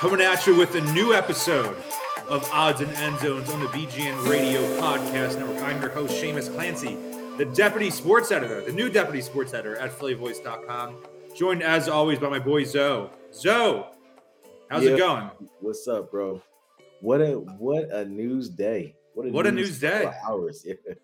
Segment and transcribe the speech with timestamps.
[0.00, 1.76] coming at you with a new episode
[2.28, 5.62] of Odds and End Zones on the BGN Radio Podcast Network.
[5.62, 6.96] I'm your host, Shamus Clancy,
[7.36, 10.96] the deputy sports editor, the new deputy sports editor at PhillyVoice.com.
[11.36, 13.10] Joined as always by my boy Zo.
[13.32, 13.88] Zo,
[14.68, 14.92] how's Yeah.
[14.92, 15.30] it going?
[15.60, 16.42] What's up, bro?
[17.00, 18.94] What a what a news day.
[19.14, 20.10] What a What a news day.
[20.26, 20.64] Hours.
[20.66, 20.74] Yeah.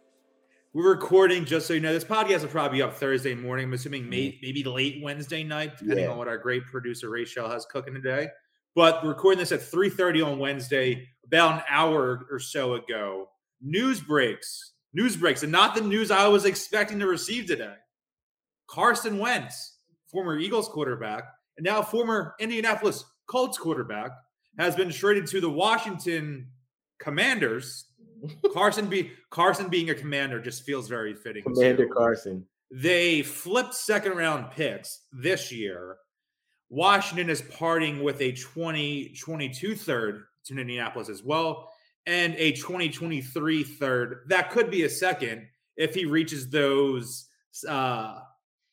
[0.72, 3.64] We're recording, just so you know, this podcast will probably be up Thursday morning.
[3.66, 6.10] I'm assuming may, maybe late Wednesday night, depending Yeah.
[6.10, 8.28] on what our great producer Rachel has cooking today.
[8.76, 13.30] But we're recording this at 3:30 on Wednesday, about an hour or so ago.
[13.62, 17.74] News breaks, news breaks, and not the news I was expecting to receive today.
[18.68, 19.78] Carson Wentz,
[20.10, 21.24] former Eagles quarterback,
[21.56, 24.10] and now former Indianapolis Colts quarterback,
[24.58, 26.46] has been traded to the Washington
[26.98, 27.86] Commanders.
[28.52, 31.44] Carson be Carson being a commander just feels very fitting.
[31.44, 31.94] Commander too.
[31.94, 32.46] Carson.
[32.70, 35.96] They flipped second round picks this year.
[36.68, 41.70] Washington is parting with a 2022 third to Indianapolis as well,
[42.06, 45.46] and a 2023 third that could be a second
[45.76, 47.28] if he reaches those
[47.68, 48.20] uh,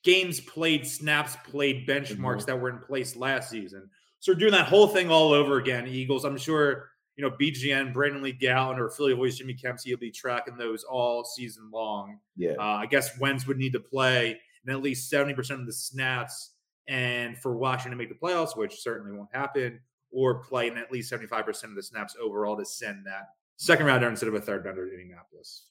[0.04, 2.46] games played, snaps played benchmarks Mhm.
[2.48, 3.90] that were in place last season.
[4.20, 6.26] So we're doing that whole thing all over again, Eagles.
[6.26, 10.12] I'm sure you know BGN, Brandon Lee Gowton, or Philly voice Jimmy Kempski will be
[10.12, 12.20] tracking those all season long.
[12.36, 12.54] Yeah.
[12.58, 16.52] Uh, I guess Wentz would need to play in at least 70% of the snaps
[16.88, 19.80] and for Washington to make the playoffs, which certainly won't happen,
[20.12, 24.08] or play in at least 75% of the snaps overall to send that second rounder
[24.10, 25.68] instead of a third rounder to Indianapolis.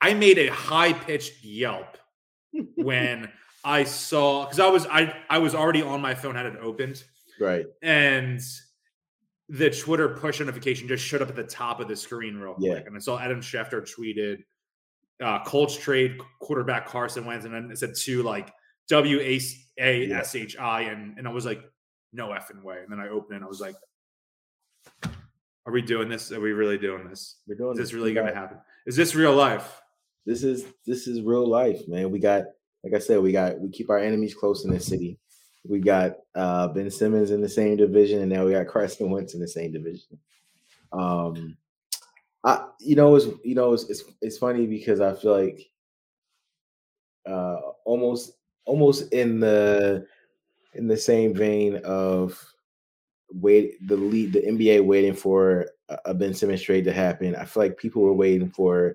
[0.00, 1.96] I made a high pitched yelp
[2.76, 3.30] when
[3.64, 7.02] I saw because I was I I was already on my phone, had it opened,
[7.40, 7.64] right.
[7.82, 8.40] and
[9.48, 12.70] the Twitter push notification just showed up at the top of the screen real quick.
[12.70, 12.86] Yeah.
[12.86, 14.42] And I saw Adam Schefter tweeted
[15.22, 18.52] uh, Colts trade quarterback Carson Wentz, and then it said to like
[18.88, 19.18] W
[19.78, 21.62] A S H I, and and I was like,
[22.12, 22.78] no effing way.
[22.82, 23.76] And then I opened it, and I was like,
[25.66, 26.30] are we doing this?
[26.32, 27.36] Are we really doing this?
[27.46, 27.94] We're doing Is this this.
[27.94, 28.58] really going to happen?
[28.86, 29.80] Is this real life?
[30.26, 32.10] This is this is real life, man.
[32.10, 32.44] We got
[32.82, 35.18] like I said, we got we keep our enemies close in the city.
[35.66, 39.34] We got uh Ben Simmons in the same division, and now we got Carson Wentz
[39.34, 40.18] in the same division.
[40.92, 41.56] Um
[42.44, 45.60] I you know it's you know it's it's, it's funny because I feel like
[47.26, 48.32] uh almost
[48.64, 50.06] almost in the
[50.74, 52.42] in the same vein of
[53.30, 55.66] wait the lead the NBA waiting for
[56.04, 57.36] a- Ben Simmons trade to happen.
[57.36, 58.94] I feel like people were waiting for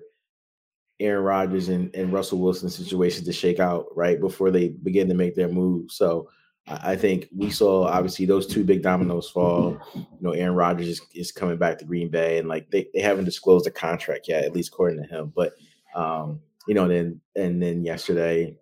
[0.98, 5.14] Aaron Rodgers and, and Russell Wilson situation to shake out right before they begin to
[5.14, 5.90] make their move.
[5.90, 6.28] So
[6.66, 9.80] I think we saw obviously those two big dominoes fall.
[9.94, 13.00] You know, Aaron Rodgers is, is coming back to Green Bay, and like they, they
[13.00, 15.32] haven't disclosed a contract yet, at least according to him.
[15.34, 15.54] But
[15.94, 18.56] um, you know, then and then yesterday,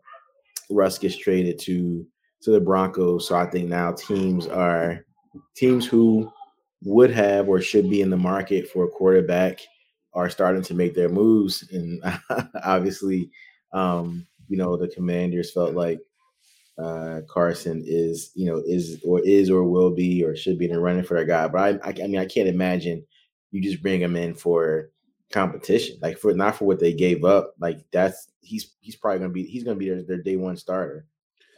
[0.70, 2.06] Russ gets traded to
[2.42, 3.28] to the Broncos.
[3.28, 5.04] So I think now teams are
[5.56, 6.30] teams who
[6.82, 9.60] would have or should be in the market for a quarterback
[10.14, 11.68] are starting to make their moves.
[11.72, 12.02] And
[12.64, 13.30] obviously,
[13.72, 16.00] um, you know, the commanders felt like
[16.78, 20.72] uh, Carson is, you know, is or is or will be or should be in
[20.72, 21.48] the running for a guy.
[21.48, 23.04] But I, I, I mean, I can't imagine
[23.50, 24.90] you just bring him in for
[25.30, 27.54] competition, like for not for what they gave up.
[27.58, 31.06] Like that's he's he's probably gonna be he's gonna be their, their day one starter.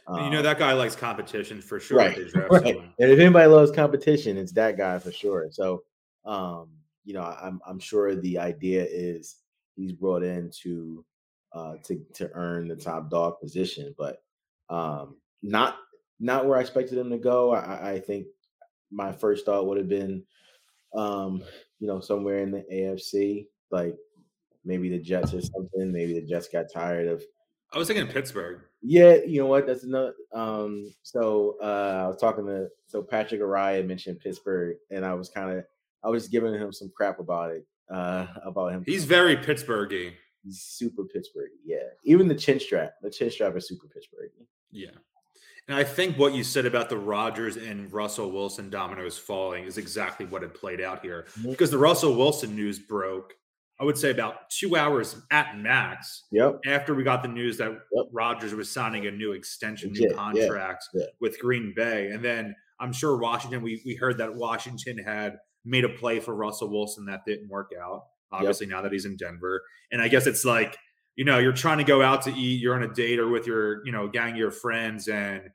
[0.07, 1.99] And you know Um, that guy likes competition for sure.
[1.99, 2.75] right, if they draft right.
[2.99, 5.47] And if anybody loves competition, it's that guy for sure.
[5.51, 5.83] So,
[6.25, 6.69] um,
[7.05, 9.37] you know, I'm I'm sure the idea is
[9.75, 11.05] he's brought in to
[11.53, 14.21] uh to to earn the top dog position, but
[14.69, 15.77] um, not
[16.19, 17.51] not where I expected him to go.
[17.53, 18.27] I, I think
[18.91, 20.23] my first thought would have been,
[20.93, 21.41] um,
[21.79, 23.95] you know, somewhere in the AFC, like
[24.65, 25.91] maybe the Jets or something.
[25.91, 27.23] Maybe the Jets got tired of
[27.73, 28.61] I was thinking Pittsburgh.
[28.81, 29.65] yeah, you know what?
[29.65, 30.13] That's another.
[30.33, 35.29] Um, so uh, I was talking to so Patrick Araya mentioned Pittsburgh, and I was
[35.29, 35.63] kind of
[36.03, 37.65] I was giving him some crap about it.
[37.89, 38.83] Uh, about him.
[38.85, 40.13] He's very Pittsburghy.
[40.43, 41.51] He's super Pittsburgh.
[41.65, 42.93] Yeah, even the chin strap.
[43.01, 44.31] The chin strap is super Pittsburgh.
[44.71, 44.91] Yeah.
[45.67, 49.77] And I think what you said about the Rodgers and Russell Wilson dominoes falling is
[49.77, 51.27] exactly what had played out here.
[51.39, 51.51] Mhm.
[51.51, 53.35] Because the Russell Wilson news broke,
[53.81, 56.59] I would say about two hours at max Yep.
[56.67, 58.05] after we got the news that Yep.
[58.11, 61.05] Rodgers was signing a new extension, new yeah, contract yeah.
[61.19, 62.11] with Green Bay.
[62.11, 66.35] And then I'm sure Washington, we, we heard that Washington had made a play for
[66.35, 69.63] Russell Wilson that didn't work out, obviously, now that he's in Denver.
[69.91, 70.77] And I guess it's like,
[71.15, 73.47] you know, you're trying to go out to eat, you're on a date or with
[73.47, 75.49] your, you know, gang of your friends, and,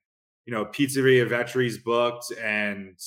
[0.47, 2.99] you know, Pizzeria Vetri's booked and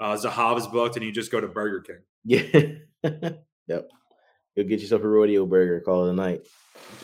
[0.00, 2.02] uh, Zahav's booked, and you just go to Burger King.
[2.24, 3.30] Yeah.
[3.68, 3.90] yep.
[4.56, 5.80] Go get yourself a rodeo burger.
[5.80, 6.46] Call it a night.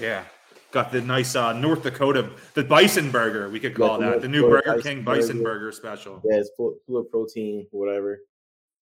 [0.00, 0.24] Yeah.
[0.72, 3.48] got the nice uh, North Dakota, the bison burger.
[3.48, 5.60] We could call that the new Burger King bison burger.
[5.60, 6.20] burger special.
[6.24, 8.20] Yeah, it's full, full of protein, whatever.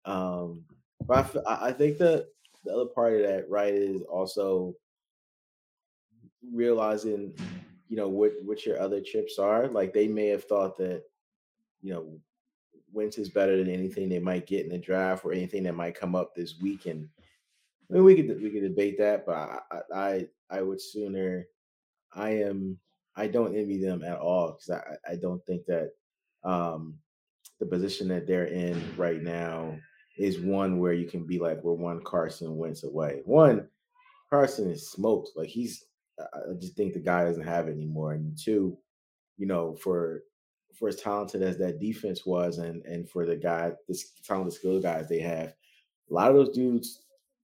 [0.05, 0.63] Um,
[1.05, 2.27] but I, I think that
[2.63, 4.73] the other part of that, right, is also
[6.51, 7.35] realizing,
[7.89, 9.67] you know, what what your other chips are.
[9.67, 11.03] Like they may have thought that,
[11.81, 12.19] you know,
[12.93, 15.95] Wentz is better than anything they might get in the draft or anything that might
[15.99, 16.85] come up this week.
[16.85, 17.09] And
[17.91, 19.59] I mean, we could we could debate that, but I
[19.93, 21.45] I I would sooner.
[22.13, 22.77] I am.
[23.17, 25.91] I don't envy them at all because I I don't think that
[26.43, 26.95] um
[27.59, 29.77] the position that they're in right now
[30.17, 33.21] is one where you can be like, we're one Carson Wentz away.
[33.25, 33.67] One,
[34.29, 35.31] Carson is smoked.
[35.35, 35.85] Like he's,
[36.19, 38.13] I just think the guy doesn't have it anymore.
[38.13, 38.77] And two,
[39.37, 40.23] you know, for
[40.73, 44.81] for as talented as that defense was, and and for the guy, this talented skill
[44.81, 45.53] guys they have,
[46.09, 47.01] a lot of those dudes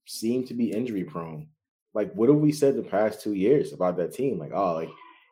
[0.07, 1.47] seem to be injury prone.
[1.93, 4.39] Like, what have we said the past two years about that team?
[4.39, 4.89] Like, oh, like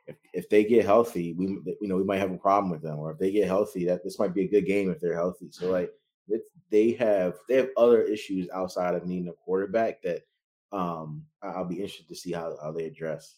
[0.08, 1.46] if, if they get healthy, we
[1.82, 4.04] you know we might have a problem with them, or if they get healthy, that
[4.04, 5.48] this might be a good game if they're healthy.
[5.52, 5.92] So like
[6.28, 10.22] it's, they have they have other issues outside of needing a quarterback that
[10.72, 13.36] um I'll be interested to see how, how they address.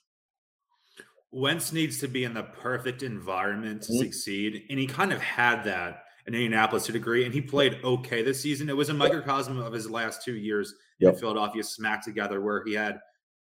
[1.32, 4.04] Wentz needs to be in the perfect environment to mm-hmm.
[4.04, 7.80] succeed, and he kind of had that in Indianapolis to a degree, and he played
[7.84, 8.70] okay this season.
[8.70, 11.14] It was a microcosm of his last two years yep.
[11.14, 13.00] in Philadelphia smacked together, where he had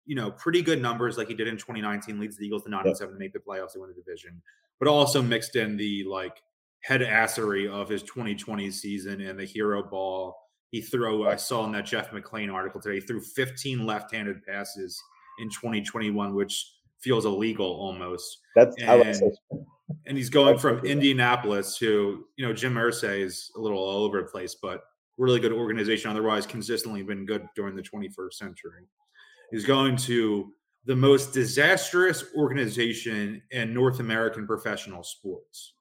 [0.06, 2.80] you know pretty good numbers like he did in 2019, leads the Eagles to nine
[2.80, 2.86] yep.
[2.86, 4.42] and seven to make the playoffs, they win the division,
[4.78, 6.42] but also mixed in the like
[6.80, 10.36] head assery of his 2020 season and the hero ball
[10.68, 11.28] he threw.
[11.28, 15.00] I saw in that Jeff McLane article today, he threw 15 left-handed passes
[15.38, 18.38] in 2021, which feels illegal almost.
[18.56, 19.22] That's and,
[20.06, 24.22] and he's going from Indianapolis to you know Jim Irsay is a little all over
[24.22, 24.82] the place, but
[25.19, 26.10] really good organization.
[26.10, 28.84] Otherwise, consistently been good during the 21st century.
[29.50, 30.52] He's going to
[30.86, 35.75] the most disastrous organization in North American professional sports.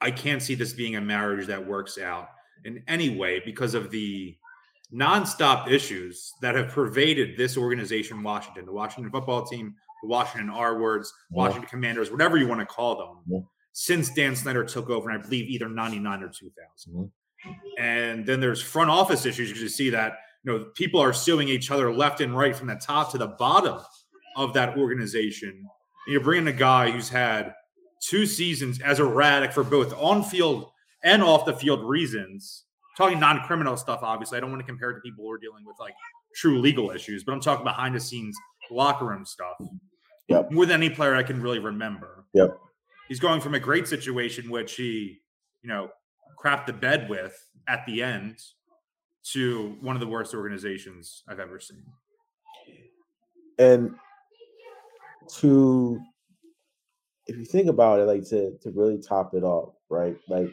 [0.00, 2.28] I can't see this being a marriage that works out
[2.64, 4.36] in any way because of the
[4.92, 9.74] nonstop issues that have pervaded this organization, Washington, the Washington football team,
[10.06, 14.88] Washington R words, Washington Commanders, whatever you want to call them, since Dan Snyder took
[14.90, 16.92] over, and I believe either 99 or 2000.
[16.92, 17.50] Mm-hmm.
[17.78, 20.14] And then there's front office issues because you see that
[20.44, 23.28] you know people are suing each other left and right from the top to the
[23.28, 23.80] bottom
[24.36, 25.50] of that organization.
[25.50, 27.54] And you're bringing a guy who's had
[28.00, 30.70] two seasons as erratic for both on field
[31.02, 32.64] and off the field reasons.
[32.96, 34.38] talking non criminal stuff, obviously.
[34.38, 35.94] I don't want to compare it to people who are dealing with like
[36.34, 38.36] true legal issues, but I'm talking behind the scenes
[38.70, 39.56] locker room stuff.
[40.28, 40.52] Yep.
[40.52, 42.24] More than any player I can really remember.
[42.32, 42.58] Yep.
[43.08, 45.20] He's going from a great situation, which he,
[45.62, 45.90] you know,
[46.42, 47.38] crapped the bed with
[47.68, 48.38] at the end,
[49.32, 51.84] to one of the worst organizations I've ever seen.
[53.58, 53.94] And
[55.38, 56.00] to
[57.26, 60.16] if you think about it, like to to really top it off, right?
[60.28, 60.52] Like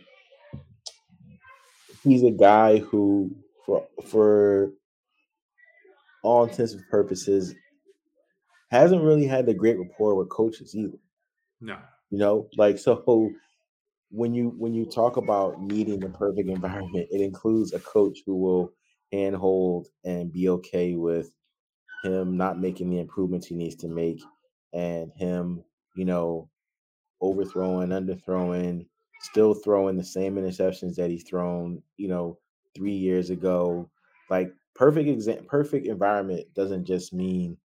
[2.04, 3.36] he's a guy who,
[3.66, 4.72] for for
[6.24, 7.54] all intents and purposes,
[8.72, 10.98] hasn't really had the great rapport with coaches either.
[11.62, 11.80] No,
[12.10, 13.32] you know, like so
[14.12, 18.36] when you when you talk about needing the perfect environment, it includes a coach who
[18.36, 18.74] will
[19.12, 21.32] handhold and be okay with
[22.04, 24.22] him not making the improvements he needs to make
[24.74, 25.64] and him,
[25.96, 26.50] you know,
[27.22, 28.88] overthrowing, underthrowing,
[29.22, 32.40] still throwing the same interceptions that he's thrown, you know,
[32.76, 33.90] three years ago.
[34.30, 37.58] Like perfect exam, perfect environment doesn't just mean,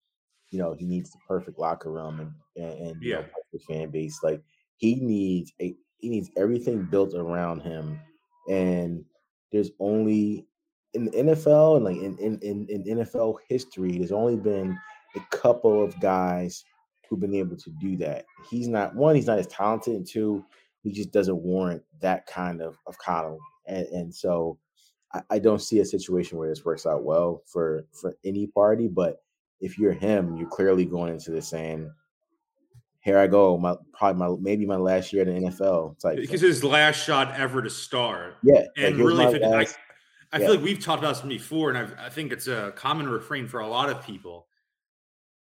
[0.50, 3.16] you know, he needs the perfect locker room and and, and yeah.
[3.16, 4.20] know, perfect fan base.
[4.22, 4.42] Like
[4.76, 7.98] he needs a he needs everything built around him.
[8.48, 9.04] And
[9.52, 10.46] there's only
[10.94, 14.78] in the NFL and like in in, in, in NFL history, there's only been
[15.16, 16.64] a couple of guys
[17.08, 18.24] who've been able to do that.
[18.50, 20.44] He's not one, he's not as talented, and two,
[20.82, 23.38] he just doesn't warrant that kind of of coddle.
[23.66, 24.58] And, and so
[25.12, 28.88] I, I, don't see a situation where this works out well for for any party.
[28.88, 29.18] But
[29.60, 31.90] if you're him, you're clearly going into this saying,
[33.00, 36.18] "Here I go, my probably my maybe my last year in the NFL." It's like
[36.18, 38.34] because his last shot ever to start.
[38.42, 39.76] Yeah, and like, really, last,
[40.32, 40.46] I, I yeah.
[40.46, 43.48] feel like we've talked about this before, and I've, I think it's a common refrain
[43.48, 44.46] for a lot of people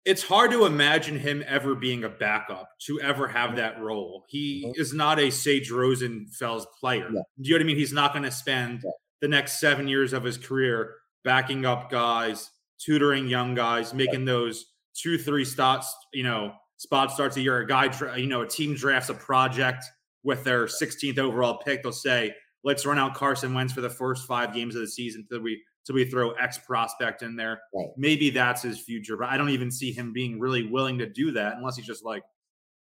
[0.04, 4.25] it's hard to imagine him ever being a backup to ever have that role.
[4.28, 4.80] He mm-hmm.
[4.80, 7.09] is not a Sage Rosenfels player.
[7.12, 7.23] Yeah.
[7.40, 7.76] Do you know what I mean?
[7.76, 8.90] He's not going to spend yeah.
[9.21, 12.50] the next seven years of his career backing up guys,
[12.85, 17.59] tutoring young guys, making those two, three spots, you know, spot starts a year.
[17.59, 19.85] A guy, you know, a team drafts a project
[20.23, 21.83] with their 16th overall pick.
[21.83, 22.35] They'll say,
[22.65, 25.63] let's run out Carson Wentz for the first five games of the season until we
[25.83, 27.61] So we throw X prospect in there.
[27.75, 27.89] Right.
[27.97, 31.33] Maybe that's his future, but I don't even see him being really willing to do
[31.33, 32.23] that unless he's just like,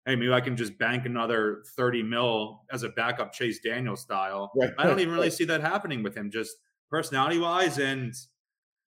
[0.06, 4.52] hey, maybe I can just bank another 30 mil as a backup Chase Daniel style.
[4.56, 4.72] Right.
[4.78, 6.56] I don't even really see that happening with him, just
[6.90, 7.78] personality wise.
[7.78, 8.14] And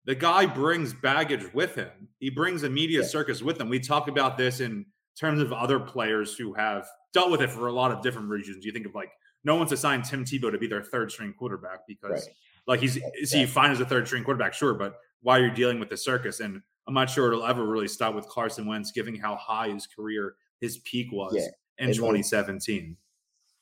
[0.05, 2.09] the guy brings baggage with him.
[2.19, 3.07] He brings a media Yeah.
[3.07, 3.69] circus with him.
[3.69, 4.87] We talk about this in
[5.19, 8.65] terms of other players who have dealt with it for a lot of different reasons.
[8.65, 9.11] You think of like
[9.45, 12.35] no one's assigned Tim Tebow to be their third string quarterback because Right.
[12.67, 15.79] like he's is he fine as a third string quarterback, sure, but why you're dealing
[15.81, 16.41] with the circus.
[16.41, 19.87] And I'm not sure it'll ever really stop with Carson Wentz, given how high his
[19.87, 21.43] career, his peak was Yeah.
[21.79, 22.97] in And, like, 2017.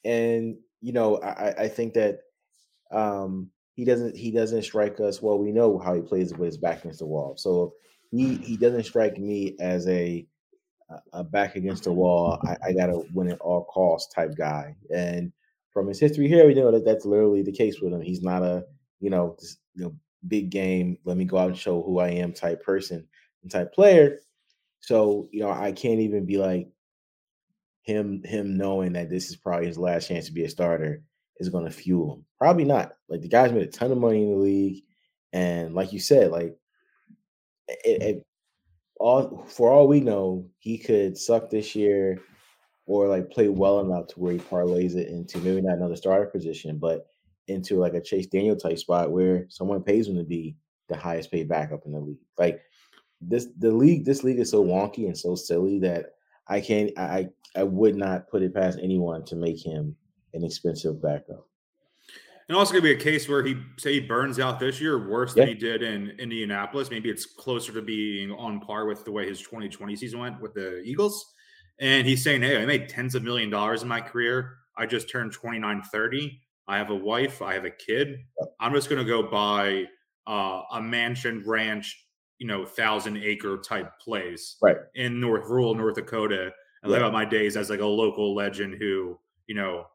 [0.05, 2.21] and you know I, I- I think that
[2.93, 6.59] um he doesn't he doesn't strike us well we know how he plays with his
[6.59, 7.37] back against the wall.
[7.37, 7.75] So
[8.11, 10.27] he he doesn't strike me as a
[11.13, 14.75] a- back against the wall I, I gotta win at all costs type guy.
[14.93, 15.33] And
[15.73, 18.03] from his history here we know that that's literally the case with him.
[18.03, 18.65] He's not a
[18.99, 19.95] you know this, you know
[20.27, 23.07] big game let me go out and show who i am type person
[23.45, 24.19] and type player.
[24.81, 26.69] So you know i can't even be like
[27.83, 31.05] him him knowing that this is probably his last chance to be a starter
[31.39, 32.25] is going to fuel him.
[32.39, 32.93] Probably not.
[33.09, 34.83] Like the guy's made a ton of money in the league,
[35.33, 36.57] and like you said, like
[37.69, 38.27] it, it,
[38.99, 42.19] all for all we know, he could suck this year
[42.87, 46.27] or like play well enough to where he parlays it into maybe not another starter
[46.27, 47.07] position, but
[47.47, 50.57] into like a Chase Daniel type spot where someone pays him to be
[50.89, 52.19] the highest paid backup in the league.
[52.39, 52.63] Like
[53.21, 56.15] this, the league, this league is so wonky and so silly that
[56.49, 59.97] I can't, I, I would not put it past anyone to make him
[60.39, 61.47] an expensive backup.
[62.49, 65.35] And also gonna be a case where he say he burns out this year worse
[65.35, 66.91] than he did in Indianapolis.
[66.91, 70.55] Maybe it's closer to being on par with the way his 2020 season went with
[70.55, 71.35] the Eagles.
[71.79, 74.57] And he's saying, Hey, I made tens of million dollars in my career.
[74.79, 76.41] I just turned 29, 30.
[76.69, 78.21] I have a wife, I have a kid.
[78.61, 79.85] I'm just gonna go buy
[80.27, 82.07] uh, a mansion ranch,
[82.39, 84.77] you know, thousand acre type place Right.
[84.95, 86.51] in North rural North Dakota
[86.83, 89.87] and live out my days as like a local legend who, you know,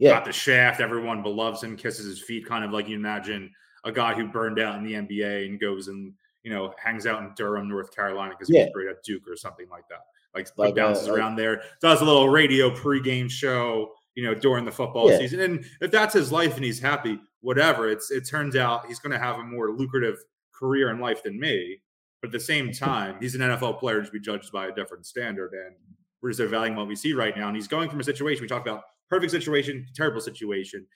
[0.00, 0.80] Yeah, got the shaft.
[0.80, 3.52] Everyone loves him, kisses his feet, kind of like you imagine
[3.84, 7.22] a guy who burned out in the NBA and goes and you know hangs out
[7.22, 8.64] in Durham, North Carolina because he Yeah.
[8.64, 10.00] was great at Duke or something like that.
[10.34, 14.24] Like, Like, like bounces uh, like- around there, does a little radio pregame show, you
[14.24, 15.18] know, during the football Yeah.
[15.18, 15.40] season.
[15.40, 17.88] And if that's his life and he's happy, whatever.
[17.88, 20.16] It's it turns out he's going to have a more lucrative
[20.52, 21.82] career in life than me.
[22.22, 25.04] But at the same time, he's an NFL player to be judged by a different
[25.06, 25.74] standard, and
[26.22, 27.48] we're just evaluating what we see right now.
[27.48, 30.86] And he's going from a situation we talked about perfect situation, terrible situation.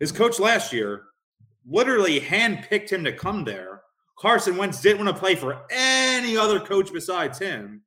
[0.00, 1.04] His coach last year
[1.68, 3.82] literally handpicked him to come there.
[4.18, 7.82] Carson Wentz didn't want to play for any other coach besides him.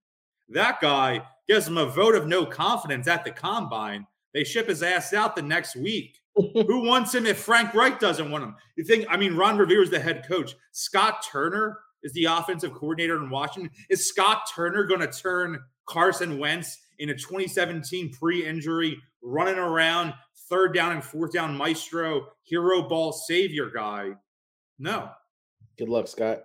[0.50, 4.06] That guy gives him a vote of no confidence at the combine.
[4.34, 6.18] They ship his ass out the next week.
[6.36, 8.56] Who wants him if Frank Reich doesn't want him?
[8.78, 10.56] You think, I mean, Ron Rivera is the head coach.
[10.72, 13.72] Scott Turner is the offensive coordinator in Washington.
[13.90, 20.14] Is Scott Turner going to turn Carson Wentz into 2017 pre injury, running around,
[20.50, 24.12] third down and fourth down maestro, hero ball savior guy?
[24.80, 25.10] No.
[25.78, 26.44] good luck, Scott.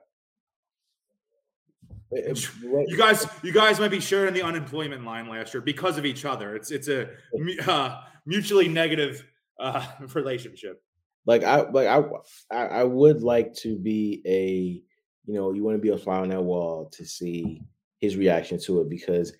[2.14, 2.34] Eh, eh,
[2.86, 6.24] You guys, you guys might be sharing the unemployment line last year because of each
[6.24, 6.54] other.
[6.54, 7.08] It's it's a
[7.66, 9.24] uh, mutually negative
[9.58, 10.82] uh, relationship.
[11.26, 14.82] like I like I I would like to be a
[15.26, 17.62] you know you want to be a fly on that wall to see
[18.00, 19.32] his reaction to it because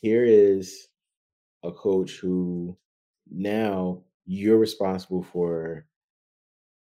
[0.00, 0.88] here is
[1.64, 2.76] a coach who
[3.30, 5.86] now you're responsible for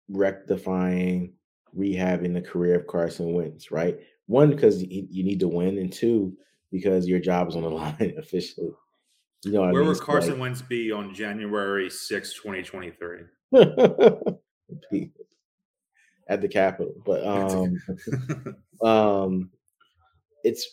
[0.08, 1.32] rectifying
[1.76, 6.36] rehabbing the career of Carson Wentz right one because you, need to win and two
[6.70, 8.70] because your job is on the line officially
[9.44, 9.86] you know Where I mean?
[9.86, 13.18] will Carson like- Wentz be on January 6, 2023?
[16.28, 16.94] at the Capitol.
[17.04, 19.50] But um, um,
[20.42, 20.68] it's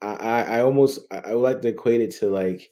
[0.00, 2.70] I I almost I I would like to equate it to like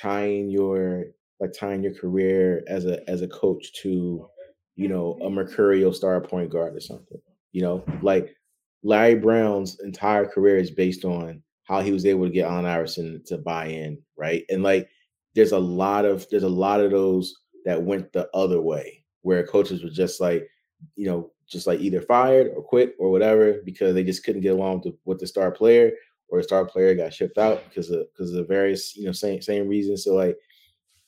[0.00, 1.06] tying your
[1.40, 4.28] like tying your career as a as a coach to
[4.74, 7.20] you know a mercurial star point guard or something.
[7.52, 8.34] You know, like
[8.82, 13.22] Larry Brown's entire career is based on how he was able to get Allen Iverson
[13.26, 14.44] to buy in, right?
[14.50, 14.88] And like
[15.34, 19.46] there's a lot of there's a lot of those that went the other way where
[19.46, 20.48] coaches were just like,
[20.94, 24.52] you know, just like either fired or quit or whatever because they just couldn't get
[24.52, 25.92] along with the, with the star player
[26.28, 29.40] or the star player got shipped out because of because of various you know same
[29.40, 30.04] same reasons.
[30.04, 30.36] So like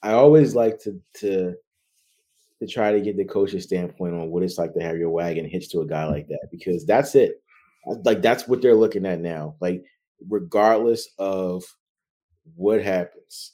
[0.02, 1.54] I always like to to
[2.60, 5.48] to try to get the coach's standpoint on what it's like to have your wagon
[5.48, 7.40] hitched to a guy like that because that's it.
[8.04, 9.56] Like that's what they're looking at now.
[9.60, 9.84] Like
[10.28, 11.64] regardless of
[12.56, 13.52] what happens,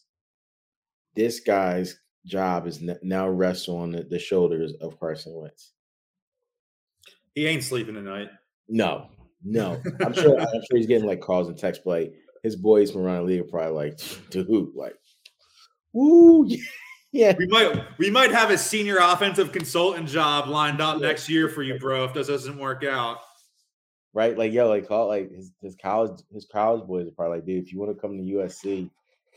[1.15, 5.74] this guy's job is now rests on the, the shoulders of Carson Wentz.
[7.35, 8.29] He ain't sleeping tonight.
[8.69, 9.09] No,
[9.45, 9.81] no.
[10.01, 10.41] I'm sure.
[10.41, 13.41] I'm sure he's getting like calls and text Like His boys from around the league
[13.41, 14.01] are probably like,
[14.31, 14.95] dude, like,
[15.93, 16.49] woo,
[17.13, 17.35] yeah.
[17.37, 21.63] We might we might have a senior offensive consultant job lined up next year for
[21.63, 22.05] you, bro.
[22.05, 23.19] If this doesn't work out,
[24.13, 24.39] right?
[24.39, 27.65] Like, yo, like call like his, his college his college boys are probably like, dude,
[27.65, 28.89] if you want to come to USC,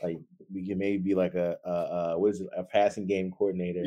[0.02, 0.20] like
[0.52, 3.84] we can maybe be like a, a, a what is it, a passing game coordinator.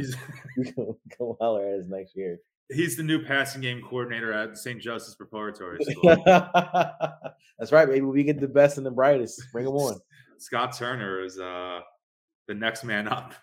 [0.76, 2.40] come holler at us next year.
[2.72, 4.82] He's the new passing game coordinator at St.
[4.82, 6.16] Joseph's Preparatory School.
[6.26, 8.02] That's right, baby.
[8.02, 9.42] We get the best and the brightest.
[9.52, 10.00] Bring them on.
[10.40, 11.82] Scott Turner is uh
[12.48, 13.34] the next man up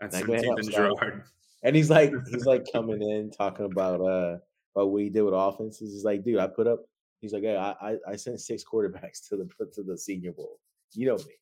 [0.00, 1.22] at 17th and Girard.
[1.62, 4.38] And he's like, he's like coming in talking about uh
[4.74, 5.92] about what he did with offenses.
[5.92, 6.80] He's like, dude, I put up.
[7.20, 10.58] He's like, hey, I I, I sent six quarterbacks to the to the Senior Bowl.
[10.94, 11.34] You know me.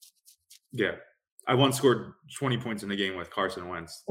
[0.72, 0.96] Yeah,
[1.46, 4.04] I once scored 20 points in the game with Carson Wentz.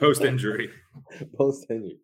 [0.00, 0.70] Post injury.
[1.38, 1.98] Post injury.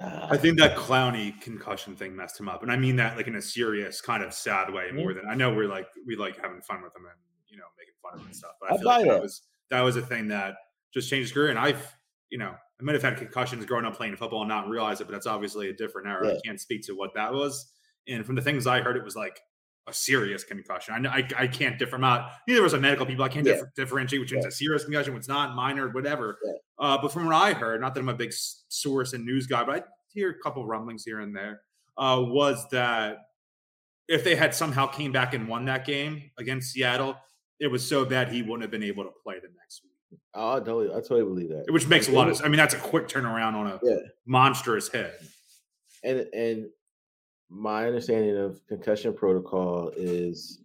[0.00, 3.36] I think that Clowney concussion thing messed him up, and I mean that like in
[3.36, 5.20] a serious kind of sad way more mm-hmm.
[5.20, 7.94] than I know we're like we like having fun with him and you know making
[8.02, 8.52] fun of him and stuff.
[8.60, 10.54] But I, I feel like that was that was a thing that
[10.92, 11.50] just changed his career.
[11.50, 11.96] And I've
[12.30, 15.04] you know I might have had concussions growing up playing football and not realize it,
[15.04, 16.26] but that's obviously a different era.
[16.26, 16.34] Yeah.
[16.34, 17.72] I can't speak to what that was.
[18.08, 19.40] And from the things I heard, it was like
[19.86, 21.06] a serious concussion.
[21.06, 22.30] I, I, I can't differ out.
[22.48, 23.24] Neither us are medical people.
[23.24, 23.60] I can't yeah.
[23.76, 24.48] differentiate between yeah.
[24.48, 26.38] a serious concussion, what's not minor, whatever.
[26.44, 26.52] Yeah.
[26.78, 29.62] Uh, but from what I heard, not that I'm a big source and news guy,
[29.64, 31.62] but I hear a couple rumblings here and there.
[31.96, 33.18] Uh, was that
[34.08, 37.16] if they had somehow came back and won that game against Seattle,
[37.60, 40.18] it was so bad he wouldn't have been able to play the next week.
[40.34, 41.72] Oh, I totally, I totally believe that.
[41.72, 42.40] Which makes a lot of.
[42.42, 43.80] I mean, that's a quick turnaround on a
[44.26, 45.12] monstrous hit.
[46.02, 46.66] And and
[47.50, 50.60] my understanding of concussion protocol is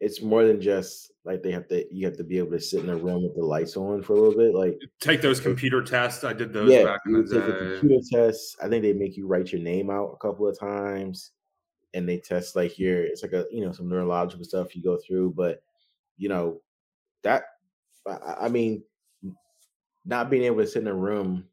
[0.00, 2.82] it's more than just like they have to you have to be able to sit
[2.82, 5.82] in a room with the lights on for a little bit like take those computer
[5.82, 6.24] tests.
[6.24, 8.56] I did those yeah, back in the day the computer tests.
[8.62, 11.30] I think they make you write your name out a couple of times
[11.94, 14.96] and they test like your it's like a you know some neurological stuff you go
[14.96, 15.62] through but
[16.16, 16.60] you know
[17.22, 17.44] that
[18.40, 18.82] i mean
[20.04, 21.44] not being able to sit in a room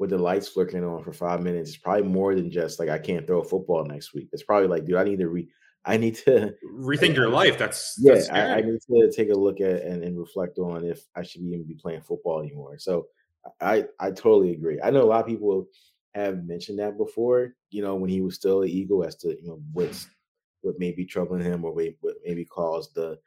[0.00, 2.98] with the lights flickering on for five minutes is probably more than just like I
[2.98, 4.30] can't throw a football next week.
[4.32, 5.46] It's probably like, dude, I need to re
[5.84, 7.58] I need to rethink your life.
[7.58, 10.86] That's yeah, that's I, I, need to take a look at and, and reflect on
[10.86, 12.78] if I should even be playing football anymore.
[12.78, 13.08] So
[13.60, 14.80] I I totally agree.
[14.82, 15.66] I know a lot of people
[16.14, 19.48] have mentioned that before, you know, when he was still an Eagle as to you
[19.48, 20.08] know what's
[20.62, 23.18] what may be troubling him or what maybe caused the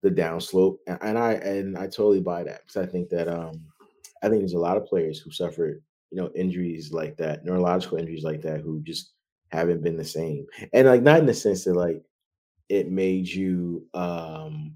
[0.00, 0.78] the downslope.
[0.86, 3.62] And, and I and I totally buy that because I think that um
[4.22, 7.98] I think there's a lot of players who suffered you know, injuries like that, neurological
[7.98, 9.12] injuries like that, who just
[9.48, 10.46] haven't been the same.
[10.72, 12.02] And like not in the sense that like
[12.68, 14.74] it made you um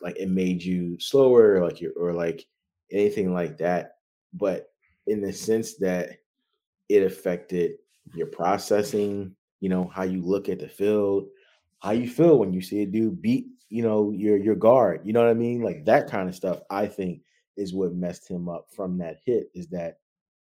[0.00, 2.46] like it made you slower or like you or like
[2.92, 3.98] anything like that,
[4.34, 4.72] but
[5.06, 6.18] in the sense that
[6.88, 7.72] it affected
[8.14, 11.28] your processing, you know, how you look at the field,
[11.80, 15.02] how you feel when you see a dude beat, you know, your your guard.
[15.04, 15.62] You know what I mean?
[15.62, 17.22] Like that kind of stuff, I think
[17.56, 19.98] is what messed him up from that hit is that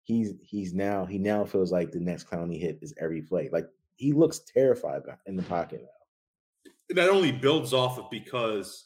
[0.06, 3.50] he's he's now he now feels like the next Clowney hit is every play.
[3.52, 6.72] Like he looks terrified in the pocket now.
[6.96, 8.86] That only builds off of because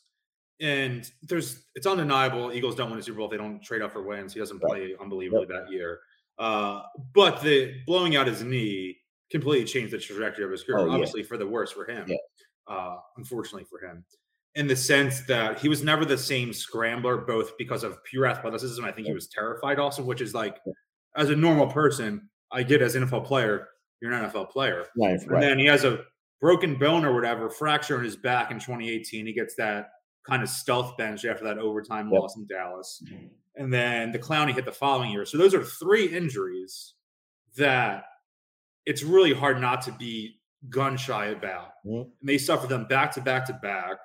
[0.61, 3.91] and there's it's undeniable Eagles don't win a Super Bowl if they don't trade up
[3.91, 4.33] for Wentz.
[4.33, 4.95] He doesn't play right.
[4.99, 5.65] unbelievably yep.
[5.65, 5.99] that year.
[6.37, 8.97] Uh, but the blowing out his knee
[9.29, 11.27] completely changed the trajectory of his career, oh, obviously yeah.
[11.27, 12.05] for the worse for him.
[12.07, 12.15] Yeah.
[12.67, 14.05] Uh, unfortunately for him.
[14.55, 18.83] In the sense that he was never the same scrambler, both because of pure athleticism.
[18.83, 20.57] I think he was terrified also, which is like
[21.19, 23.67] as a normal person, I get as an NFL player,
[24.01, 24.85] you're an NFL player.
[24.97, 25.99] Right, and then he has a
[26.39, 29.25] broken bone or whatever, fracture in his back in 2018.
[29.25, 29.89] He gets that
[30.27, 32.21] kind of stealth bench after that overtime yep.
[32.21, 33.03] loss in Dallas.
[33.57, 35.25] And then the Clowney hit the following year.
[35.25, 36.93] So those are three injuries
[37.57, 38.05] that
[38.85, 41.71] it's really hard not to be gun shy about.
[41.85, 42.09] Mm-hmm.
[42.21, 43.97] And they suffer them back to back to back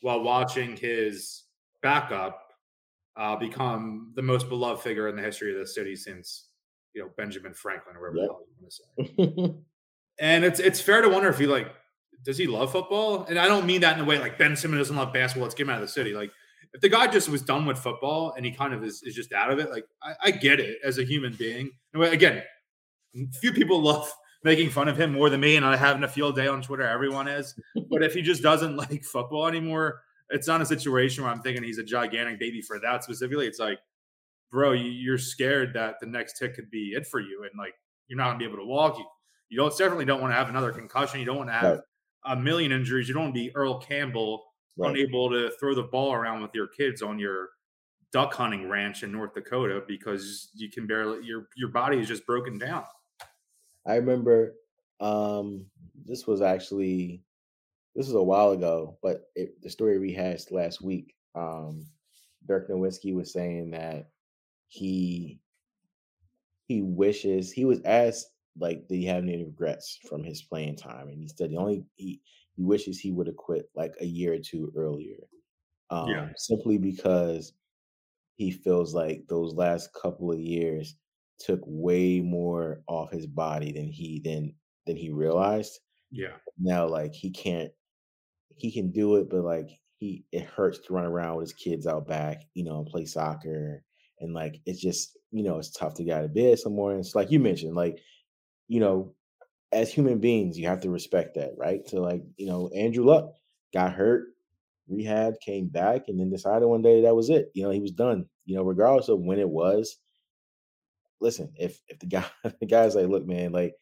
[0.00, 1.44] while watching his
[1.82, 2.42] backup
[3.16, 6.45] uh, become the most beloved figure in the history of the city since
[6.96, 8.30] you know Benjamin Franklin or whatever yep.
[8.48, 9.54] you want to say.
[10.18, 11.70] and it's it's fair to wonder if he like
[12.24, 13.24] does he love football?
[13.28, 15.44] And I don't mean that in a way like Ben Simmons doesn't love basketball.
[15.44, 16.12] Let's get him out of the city.
[16.12, 16.32] Like
[16.72, 19.32] if the guy just was done with football and he kind of is, is just
[19.32, 21.70] out of it, like I, I get it as a human being.
[21.94, 22.42] And again,
[23.40, 26.36] few people love making fun of him more than me, and I having a field
[26.36, 26.84] day on Twitter.
[26.84, 27.54] Everyone is.
[27.90, 31.62] but if he just doesn't like football anymore, it's not a situation where I'm thinking
[31.62, 33.46] he's a gigantic baby for that specifically.
[33.46, 33.78] It's like,
[34.50, 37.74] bro, you're scared that the next hit could be it for you, and like
[38.08, 38.98] you're not gonna be able to walk.
[38.98, 39.04] You
[39.48, 41.20] you don't definitely don't want to have another concussion.
[41.20, 41.80] You don't want to have right.
[42.26, 43.08] a million injuries.
[43.08, 44.44] You don't want to be Earl Campbell,
[44.76, 44.90] right.
[44.90, 47.50] unable to throw the ball around with your kids on your
[48.12, 52.26] duck hunting ranch in North Dakota because you can barely your your body is just
[52.26, 52.84] broken down.
[53.86, 54.54] I remember
[55.00, 55.66] um
[56.06, 57.22] this was actually
[57.94, 61.14] this was a while ago, but it, the story rehashed last week.
[61.34, 61.86] Um
[62.46, 64.08] Dirk Nowitzki was saying that
[64.76, 65.40] he
[66.68, 71.08] he wishes he was asked like did he have any regrets from his playing time
[71.08, 72.20] and he said the only he
[72.56, 75.28] he wishes he would have quit like a year or two earlier
[75.90, 76.32] um Yeah.
[76.36, 77.54] simply because
[78.36, 80.96] he feels like those last couple of years
[81.40, 84.54] took way more off his body than he than
[84.86, 86.38] than he realized Yeah.
[86.58, 87.72] now like he can't
[88.56, 91.86] he can do it but like he it hurts to run around with his kids
[91.86, 93.84] out back you know and play soccer
[94.20, 97.14] and like it's just you know it's tough to get out of bed some mornings
[97.14, 97.98] like you mentioned like
[98.68, 99.14] you know
[99.72, 103.32] as human beings you have to respect that right so like you know andrew luck
[103.72, 104.28] got hurt
[104.88, 107.90] rehab came back and then decided one day that was it you know he was
[107.90, 109.98] done you know regardless of when it was
[111.20, 112.24] listen if if the guy
[112.60, 113.74] the guy's like look man like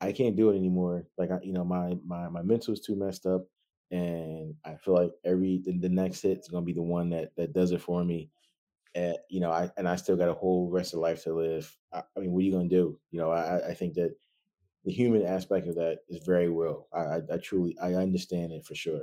[0.00, 1.06] I can't do it anymore.
[1.16, 3.44] Like I, you know, my my my mental is too messed up,
[3.90, 7.34] and I feel like every the, the next hit is gonna be the one that
[7.36, 8.30] that does it for me.
[8.94, 11.76] And you know, I and I still got a whole rest of life to live.
[11.92, 12.98] I, I mean, what are you gonna do?
[13.10, 14.14] You know, I I think that
[14.84, 16.88] the human aspect of that is very real.
[16.92, 19.02] I I, I truly I understand it for sure.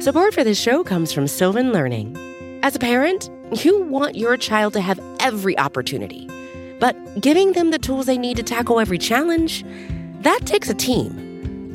[0.00, 2.16] Support for this show comes from Sylvan Learning.
[2.62, 3.30] As a parent,
[3.64, 6.28] you want your child to have every opportunity,
[6.78, 9.64] but giving them the tools they need to tackle every challenge,
[10.20, 11.25] that takes a team.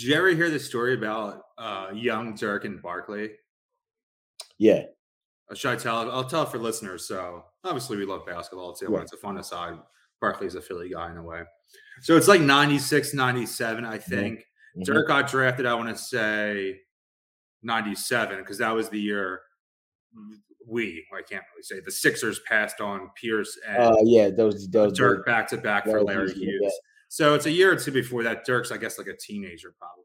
[0.00, 3.32] Did you ever hear the story about uh, young Dirk and Barkley?
[4.56, 4.84] Yeah,
[5.50, 6.10] Uh, Should I tell?
[6.10, 7.06] I'll tell it for listeners.
[7.06, 8.86] So obviously we love basketball too.
[8.86, 9.02] Right.
[9.02, 9.74] It's a fun aside.
[10.18, 11.42] Barkley's a Philly guy in a way.
[12.00, 14.40] So it's like 96, 97, I think.
[14.74, 14.84] Mhm.
[14.84, 16.80] Dirk got drafted, I want to say
[17.62, 19.42] 97, because that was the year
[20.66, 24.96] we, I can't really say, the Sixers passed on Pierce and uh, yeah, those those
[24.96, 26.72] Dirk back to back for Larry Hughes.
[27.12, 28.44] So it's a year or two before that.
[28.46, 30.04] Dirk's, I guess, like a teenager probably.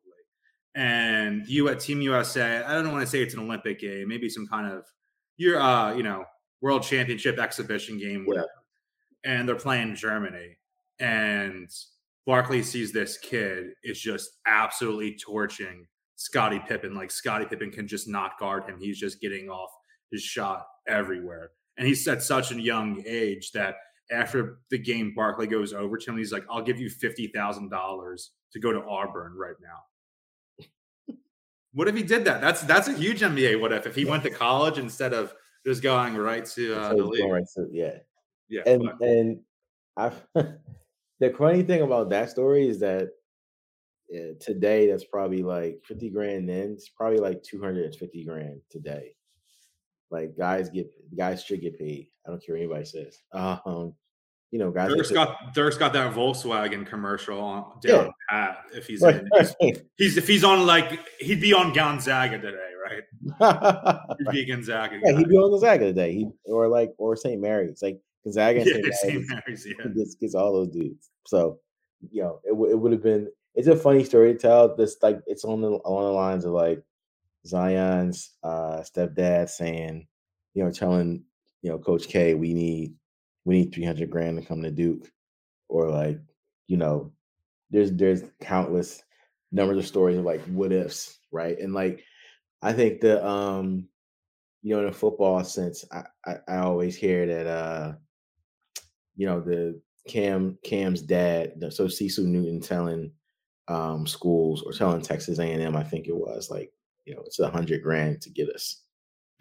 [0.73, 4.27] And you at Team USA, I don't want to say it's an Olympic game, maybe
[4.27, 4.83] some kind of
[5.37, 6.25] your uh, you know,
[6.61, 8.25] world championship exhibition game, Yeah.
[8.25, 8.47] whatever.
[9.23, 10.57] And they're playing Germany.
[10.99, 11.69] And
[12.25, 16.95] Barkley sees this kid is just absolutely torching Scottie Pippen.
[16.95, 18.79] Like Scottie Pippen can just not guard him.
[18.79, 19.69] He's just getting off
[20.11, 21.51] his shot everywhere.
[21.77, 23.75] And he's at such a young age that
[24.11, 26.17] after the game, Barkley goes over to him.
[26.17, 31.15] He's like, I'll give you $50,000 to go to Auburn right now.
[31.73, 32.41] what if he did that?
[32.41, 35.33] That's that's a huge NBA what if if he went to college instead of
[35.65, 37.31] just going right to uh, So the league.
[37.31, 37.97] right to- yeah.
[38.47, 38.61] Yeah.
[38.65, 39.39] and but- and
[39.97, 40.11] I
[41.19, 43.09] the funny thing about that story is that
[44.15, 49.15] uh, today that's probably like 50 grand then it's probably like 250 grand today
[50.15, 53.93] like guys get guys should get paid i don't care what anybody says um
[54.51, 58.03] you know guys Dirk's got Dirk's got that Volkswagen commercial on Yeah.
[58.03, 58.57] down pat.
[58.73, 62.71] If he's, Right, in, he's he's if he's on like he'd be on Gonzaga today,
[62.87, 63.03] right?
[64.19, 64.99] He'd be Gonzaga.
[65.03, 65.17] yeah guy.
[65.17, 68.91] he'd be on Gonzaga today he or like or st mary's like gonzaga and yeah,
[68.93, 69.85] st Mary's, yeah.
[69.95, 71.59] gets, gets all those dudes so
[72.11, 74.75] you know it, w- it would have been it's a funny story to tell.
[74.75, 76.83] This like it's on the on the lines of like
[77.45, 80.07] Zion's uh stepdad saying,
[80.53, 81.23] you know, telling
[81.61, 82.93] you know Coach K, we need
[83.45, 85.09] we need three hundred grand to come to Duke,
[85.69, 86.19] or like
[86.67, 87.11] you know,
[87.69, 89.03] there's there's countless
[89.51, 91.57] numbers of stories of like what ifs, right?
[91.59, 92.03] And like
[92.61, 93.87] I think the um
[94.61, 97.93] you know in a football sense, I I, I always hear that uh
[99.15, 103.11] you know the Cam Cam's dad, so Cecil Newton telling
[103.67, 106.71] um schools or telling Texas A&M, I think it was like
[107.05, 108.81] you know it's a hundred grand to get us.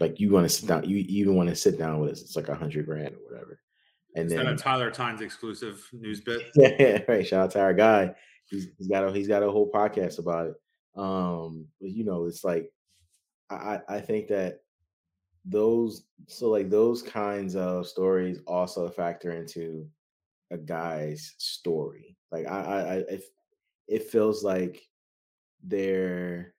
[0.01, 2.23] Like you want to sit down, you even want to sit down with us.
[2.23, 3.61] It's like a hundred grand or whatever.
[4.17, 6.43] And Is then a Tyler Tynes exclusive news bit.
[6.57, 7.27] Yeah, right.
[7.27, 8.15] Shout out to our guy.
[8.47, 10.55] He's, he's got a he's got a whole podcast about it.
[10.97, 12.71] Um, but you know, it's like
[13.51, 14.61] I I think that
[15.45, 19.87] those so like those kinds of stories also factor into
[20.51, 22.17] a guy's story.
[22.31, 23.19] Like I I, I
[23.89, 24.83] it feels like
[25.63, 26.54] they're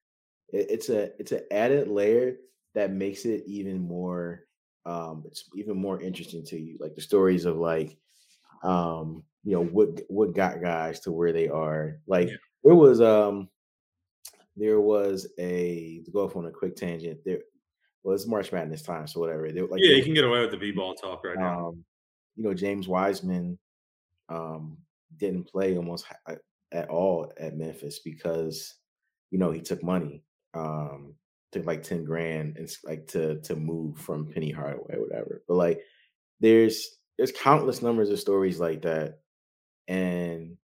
[0.55, 2.37] it, it's a it's an added layer
[2.73, 4.41] that makes it even more
[4.85, 6.77] um it's even more interesting to you.
[6.79, 7.97] Like the stories of like
[8.63, 11.99] um you know what what got guys to where they are.
[12.07, 12.35] Like yeah.
[12.63, 13.49] there was um
[14.55, 17.19] there was a to go off on a quick tangent.
[17.25, 17.39] There
[18.03, 19.51] well, it's March Madness time, so whatever.
[19.51, 21.69] They, like, yeah, you can get away with the b-ball talk right now.
[21.69, 21.83] Um,
[22.35, 23.57] you know, James Wiseman
[24.29, 24.77] um,
[25.17, 26.05] didn't play almost
[26.71, 28.75] at all at Memphis because
[29.31, 30.23] you know he took money,
[30.55, 31.13] um,
[31.51, 35.43] took like ten grand and like to to move from Penny Hardaway, whatever.
[35.47, 35.81] But like,
[36.39, 39.19] there's there's countless numbers of stories like that
[39.87, 40.57] and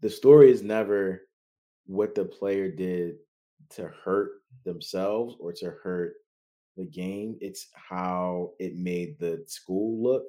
[0.00, 1.22] the story is never
[1.86, 3.16] what the player did
[3.70, 4.30] to hurt
[4.64, 6.14] themselves or to hurt
[6.76, 7.36] the game.
[7.40, 10.24] It's how it made the school look.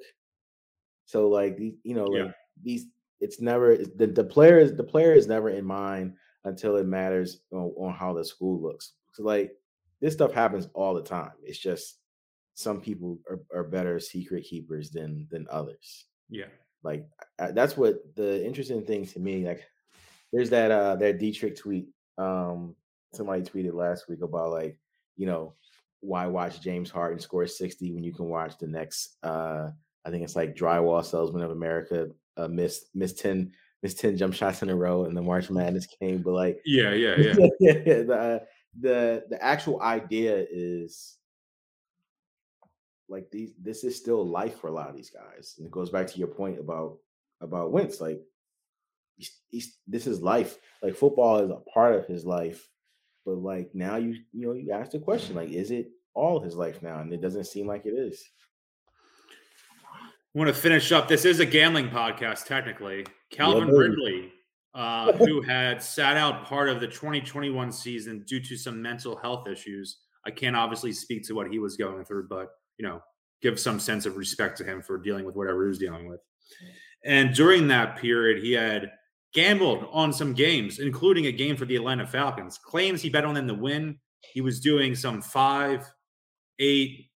[1.06, 2.32] So like you know, like yeah.
[2.62, 2.86] these
[3.20, 7.40] it's never the, the player is the player is never in mind until it matters
[7.52, 8.92] on, on how the school looks.
[9.12, 9.52] So like
[10.00, 11.32] this stuff happens all the time.
[11.42, 11.98] It's just
[12.54, 16.06] some people are, are better secret keepers than than others.
[16.28, 16.46] Yeah.
[16.82, 17.06] Like
[17.38, 19.46] that's what the interesting thing to me.
[19.46, 19.64] Like
[20.32, 21.88] there's that uh that Dietrich tweet.
[22.18, 22.76] Um,
[23.14, 24.76] somebody tweeted last week about like
[25.16, 25.54] you know
[26.00, 29.68] why watch James Harden score 60 when you can watch the next uh
[30.04, 33.52] I think it's like drywall salesman of America uh miss miss 10
[33.82, 36.22] miss 10 jump shots in a row and the March Madness came.
[36.22, 37.32] But like yeah, yeah, yeah.
[37.60, 38.44] the uh,
[38.80, 41.16] the the actual idea is
[43.08, 45.54] like these this is still life for a lot of these guys.
[45.58, 46.98] And it goes back to your point about
[47.40, 48.00] about Wentz.
[48.00, 48.20] Like
[49.16, 50.58] he's, he's this is life.
[50.82, 52.68] Like football is a part of his life.
[53.26, 56.56] But like now you you know you ask the question like is it all his
[56.56, 57.00] life now?
[57.00, 58.22] And it doesn't seem like it is.
[60.34, 61.08] I want to finish up.
[61.08, 63.04] This is a gambling podcast, technically.
[63.32, 64.32] Calvin yeah, Ridley,
[64.74, 69.48] uh, who had sat out part of the 2021 season due to some mental health
[69.48, 69.98] issues.
[70.24, 73.00] I can't obviously speak to what he was going through, but you know,
[73.40, 76.20] give some sense of respect to him for dealing with whatever he was dealing with.
[77.04, 78.92] And during that period, he had
[79.34, 82.58] gambled on some games, including a game for the Atlanta Falcons.
[82.58, 83.98] Claims he bet on them to win.
[84.32, 85.90] He was doing some five,
[86.58, 87.10] eight,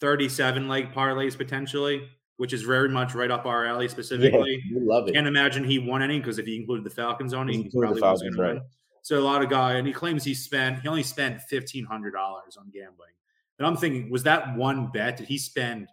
[0.00, 4.62] 37 leg parlays potentially, which is very much right up our alley specifically.
[4.66, 5.14] Yeah, love it.
[5.14, 7.70] Can't imagine he won any because if he included the Falcons on it, he, he
[7.70, 8.48] probably was going right.
[8.48, 8.62] to win.
[9.02, 12.12] So a lot of guy, and he claims he spent he only spent fifteen hundred
[12.12, 13.10] dollars on gambling.
[13.58, 15.16] And I'm thinking, was that one bet?
[15.16, 15.88] Did he spend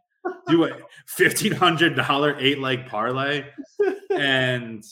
[0.48, 3.46] do a fifteen hundred dollar eight leg parlay?
[4.12, 4.84] and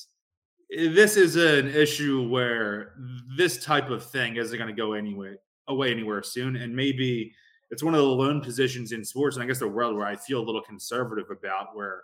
[0.69, 2.93] this is an issue where
[3.38, 6.55] this type of thing isn't going to go anywhere away anywhere soon.
[6.55, 7.33] And maybe
[7.69, 10.15] it's one of the lone positions in sports, and I guess the world where I
[10.15, 12.03] feel a little conservative about where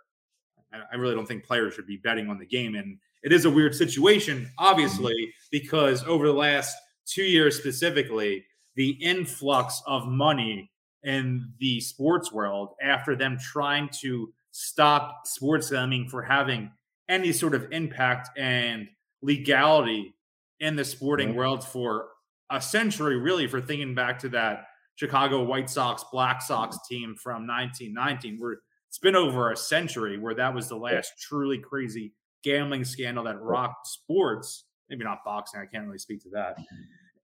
[0.91, 2.75] I really don't think players should be betting on the game.
[2.75, 8.43] And it is a weird situation, obviously, because over the last two years specifically,
[8.75, 10.71] the influx of money
[11.03, 16.71] in the sports world after them trying to stop sports gambling for having
[17.09, 18.87] any sort of impact and
[19.21, 20.15] legality
[20.59, 22.07] in the sporting world for
[22.49, 27.47] a century, really, for thinking back to that Chicago White Sox Black Sox team from
[27.47, 32.83] 1919, where it's been over a century where that was the last truly crazy gambling
[32.83, 34.65] scandal that rocked sports.
[34.89, 36.57] Maybe not boxing, I can't really speak to that.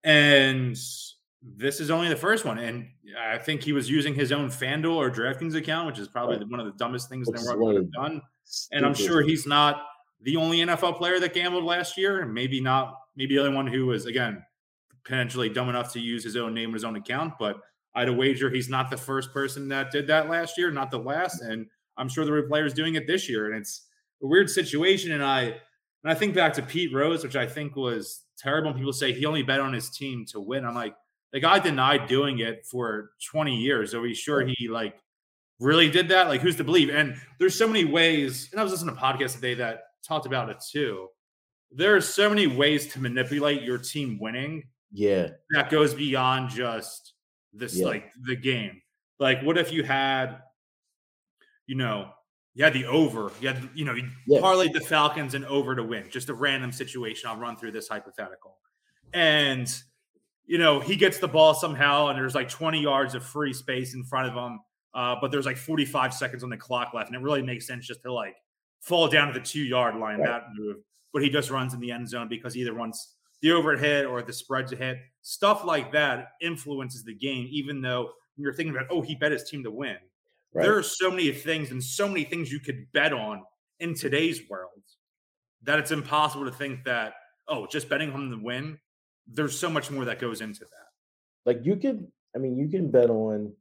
[0.03, 0.75] And
[1.41, 2.57] this is only the first one.
[2.57, 6.37] And I think he was using his own FanDuel or DraftKings account, which is probably
[6.37, 6.49] right.
[6.49, 8.21] one of the dumbest things that world have done.
[8.71, 9.85] And I'm sure he's not
[10.21, 13.67] the only NFL player that gambled last year, and maybe not, maybe the only one
[13.67, 14.43] who was, again,
[15.09, 17.33] potentially dumb enough to use his own name or his own account.
[17.39, 17.59] But
[17.95, 21.41] I'd wager he's not the first person that did that last year, not the last.
[21.41, 21.65] And
[21.97, 23.47] I'm sure there were players doing it this year.
[23.47, 23.87] And it's
[24.21, 25.11] a weird situation.
[25.11, 25.55] And I,
[26.03, 28.73] And I think back to Pete Rose, which I think was terrible.
[28.73, 30.63] People say he only bet on his team to win.
[30.63, 30.95] I'm like,
[31.33, 33.93] the guy denied doing it for 20 years.
[33.93, 34.95] Are we sure he like
[35.59, 36.27] really did that?
[36.27, 36.89] Like, who's to believe?
[36.89, 38.49] And there's so many ways.
[38.51, 41.07] And I was listening to a podcast today that talked about it too.
[41.71, 44.63] There are so many ways to manipulate your team winning.
[44.91, 47.13] Yeah, that goes beyond just
[47.53, 47.85] this, Yeah.
[47.87, 48.81] like the game.
[49.19, 50.41] Like, what if you had,
[51.67, 52.11] you know,
[52.55, 54.39] you had the over, you had, you know, you Yeah.
[54.39, 57.29] parlayed the Falcons and over to win, just a random situation.
[57.29, 58.57] I'll run through this hypothetical.
[59.13, 59.67] And,
[60.45, 63.93] you know, he gets the ball somehow, and there's like 20 yards of free space
[63.93, 64.59] in front of him.
[64.95, 67.85] Uh, but there's like 45 seconds on the clock left, and it really makes sense
[67.85, 68.35] just to like
[68.81, 70.25] fall down to the two yard line Right.
[70.27, 70.77] that move.
[71.13, 74.05] But he just runs in the end zone because he either wants the over hit
[74.05, 74.97] or the spreads hit.
[75.21, 78.03] Stuff like that influences the game, even though
[78.35, 79.97] when you're thinking about, oh, he bet his team to win.
[80.53, 80.63] right.
[80.63, 83.43] There are so many things and so many things you could bet on
[83.79, 84.71] in today's world
[85.63, 87.13] that it's impossible to think that,
[87.47, 88.79] oh, just betting on the win,
[89.27, 90.89] there's so much more that goes into that.
[91.45, 93.51] like you could, i mean you can bet on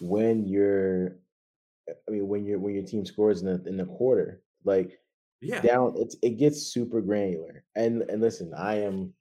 [0.00, 1.16] when you're
[2.08, 4.98] i mean when you're when your team scores in the in the quarter like
[5.44, 5.60] Yeah.
[5.60, 9.12] down it's it gets super granular and and listen i am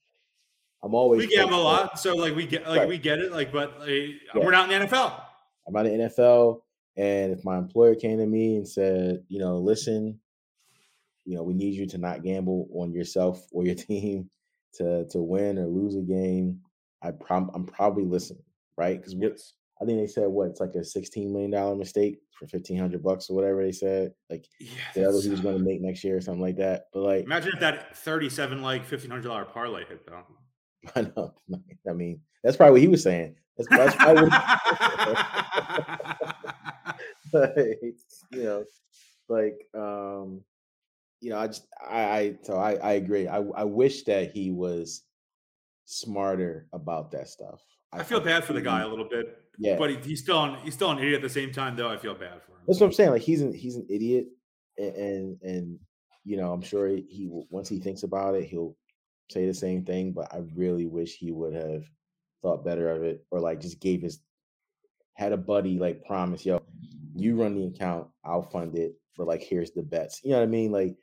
[0.84, 2.00] i'm always We gamble a lot.
[2.00, 2.90] So like we get like Right.
[2.90, 3.32] we get it.
[3.32, 4.44] Like, but like, Yeah.
[4.44, 5.22] we're not in the NFL.
[5.68, 6.62] i'm out of nfl
[6.98, 10.20] and if my employer came to me and said you know listen
[11.26, 14.30] you know we need you to not gamble on yourself or your team
[14.74, 16.60] to to win or lose a game
[17.02, 18.44] i prom- i'm probably listening
[18.78, 19.54] right because Yes.
[19.82, 23.04] I think they said what it's like a sixteen million dollar mistake for fifteen hundred
[23.04, 24.14] bucks or whatever they said.
[24.30, 24.68] Like Yeah.
[24.96, 26.86] the other he was going to make next year or something like that.
[26.94, 30.24] But like Imagine if that 37 like $1,500 parlay hit though.
[30.96, 31.34] I know,
[31.90, 33.36] I mean that's probably what he was saying.
[33.58, 34.60] That's, that's probably what,
[37.34, 37.80] like,
[38.32, 38.64] you know,
[39.30, 40.42] like um,
[41.22, 43.28] you know, I just I, I so I I agree.
[43.28, 45.04] I I wish that he was
[45.86, 47.62] smarter about that stuff.
[47.94, 50.58] I feel bad for the guy a little bit, Yeah, but he, he's still an,
[50.64, 51.76] he's still an idiot at the same time.
[51.76, 52.60] Though I feel bad for him.
[52.68, 53.12] That's what I'm saying.
[53.12, 54.28] Like he's an he's an idiot,
[54.78, 55.80] and and, and
[56.24, 58.76] you know I'm sure he, he once he thinks about it, he'll
[59.30, 60.14] say the same thing.
[60.14, 61.84] But I really wish he would have
[62.42, 64.20] thought better of it, or like just gave his
[65.16, 66.62] had a buddy like promise, yo,
[67.16, 70.22] you run the account, I'll fund it, but like here's the bets.
[70.24, 70.72] You know what I mean?
[70.72, 70.96] Like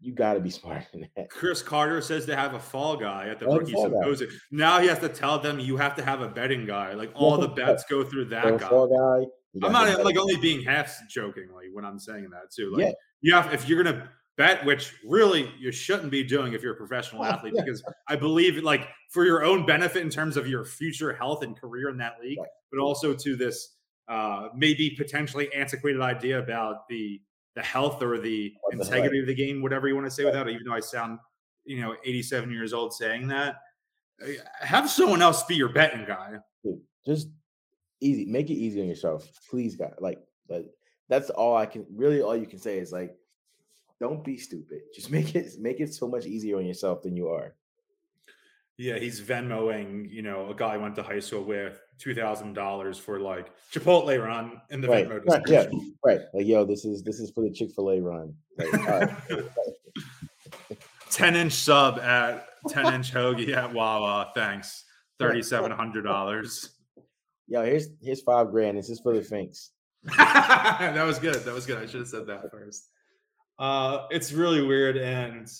[0.00, 1.30] you got to be smarter than that.
[1.30, 4.26] Cris Carter says to have a fall guy at the I rookie fall guy.
[4.50, 6.94] Now he has to tell them you have to have a betting guy.
[6.94, 8.68] Like all the bets go through that a guy.
[8.68, 9.26] guy.
[9.66, 12.70] I'm not like bet- only being half jokingly when I'm saying that too.
[12.72, 12.92] Like Yeah.
[13.22, 16.76] you have if you're gonna bet, which really you shouldn't be doing if you're a
[16.76, 20.64] professional Oh, athlete, because I believe like for your own benefit in terms of your
[20.64, 22.48] future health and career in that league, Right.
[22.70, 23.74] but also to this
[24.06, 27.20] uh maybe potentially antiquated idea about the
[27.54, 30.52] the health or the integrity of the game, whatever you want to say without it,
[30.52, 31.18] even though I sound,
[31.64, 33.56] you know, 87 years old saying that.
[34.22, 34.26] uh,
[34.60, 36.38] Have someone else be your betting guy.
[36.64, 37.28] Dude, just
[38.00, 40.66] easy make it easy on yourself please god like like
[41.08, 43.16] that's all i can really all you can say is like
[43.98, 47.28] don't be stupid just make it make it so much easier on yourself than you
[47.28, 47.56] are
[48.78, 52.54] Yeah, he's Venmoing, you know, a guy I went to high school with two thousand
[52.54, 55.66] dollars for like Chipotle run in the right, Venmo right yeah
[56.04, 59.10] right like yo this is this is for the chick-fil-a run like, right.
[61.10, 64.30] Ten inch sub at ten inch hoagie at Wawa.
[64.34, 64.84] Thanks.
[65.18, 66.70] Thirty seven hundred dollars.
[67.48, 69.72] yo here's here's five grand this is for the finks
[70.16, 71.34] that was good.
[71.34, 71.78] That was good.
[71.78, 72.88] I should have said that first.
[73.58, 75.50] Uh, it's really weird, and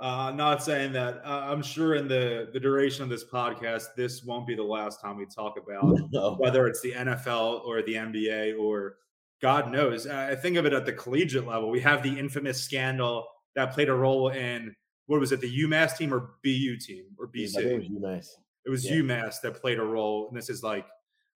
[0.00, 1.22] uh, I'm not saying that.
[1.24, 5.00] Uh, I'm sure in the the duration of this podcast, this won't be the last
[5.00, 6.34] time we talk about no.
[6.38, 8.96] whether it's the NFL or the NBA or
[9.42, 10.06] God knows.
[10.06, 11.70] I think of it at the collegiate level.
[11.70, 14.74] We have the infamous scandal that played a role in
[15.06, 17.52] what was it, the UMass team or BU team or BC?
[17.54, 18.26] think it was UMass.
[18.66, 18.96] It was Yeah.
[18.96, 20.84] UMass that played a role, and this is like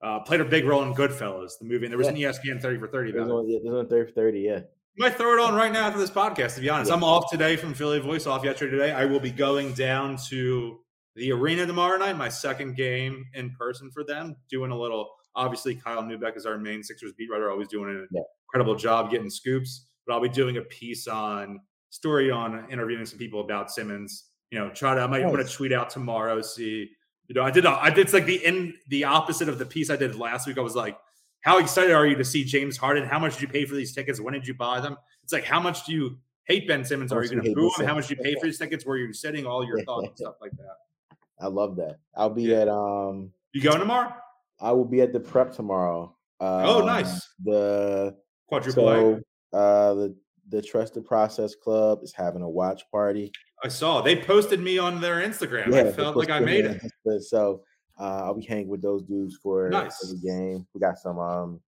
[0.03, 1.85] uh, played a big role in Goodfellas, the movie.
[1.87, 2.29] And there was Yeah.
[2.29, 3.39] an ESPN thirty for thirty It was about it.
[3.39, 4.61] on, it was on 30 for 30 yeah
[5.01, 6.55] might throw it on right now after this podcast.
[6.57, 6.97] To be honest, Yeah.
[6.97, 8.71] I'm off today from Philly Voice, off yesterday.
[8.73, 10.79] Today, I will be going down to
[11.17, 14.37] the arena tomorrow night, my second game in person for them.
[14.51, 15.09] Doing a little.
[15.35, 18.21] Obviously, Kyle Neubeck is our main Sixers beat writer, always doing an Yeah.
[18.49, 19.87] incredible job getting scoops.
[20.07, 24.29] But I'll be doing a piece on story on interviewing some people about Simmons.
[24.51, 25.01] You know, try to.
[25.01, 26.41] I might want to tweet out tomorrow.
[26.43, 26.91] See,
[27.29, 27.65] you know, I did.
[27.65, 30.59] I did it's like the in the opposite of the piece I did last week.
[30.59, 30.99] I was like,
[31.43, 33.05] how excited are you to see James Harden?
[33.05, 34.21] How much did you pay for these tickets?
[34.21, 34.97] When did you buy them?
[35.23, 37.13] It's like, how much do you hate Ben Simmons?
[37.13, 37.87] Are you going to boo him?
[37.87, 38.85] How much do you pay for these tickets?
[38.85, 39.47] Where you're sitting?
[39.47, 41.17] All your thoughts and stuff like that.
[41.41, 41.97] I love that.
[42.15, 42.59] I'll be Yeah.
[42.63, 44.13] at um You going tomorrow?
[44.61, 46.15] I will be at the prep tomorrow.
[46.41, 47.27] Oh, Um, nice.
[47.43, 48.17] The
[48.49, 49.21] Quadruple A.
[49.53, 50.17] so uh the
[50.51, 53.31] the Trusted Process Club is having a watch party.
[53.63, 55.73] I saw they posted me on their Instagram.
[55.73, 57.23] I felt like I made it.
[57.23, 57.63] So
[58.01, 59.99] uh, I'll be hanging with those dudes for, nice.
[59.99, 60.67] for the game.
[60.75, 61.61] We got some um